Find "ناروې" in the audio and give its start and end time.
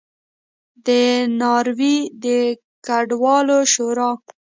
1.39-1.97